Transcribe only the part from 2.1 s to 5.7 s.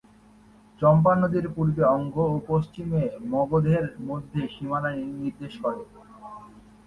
ও পশ্চিমে মগধের মধ্যে সীমানা নির্দেশ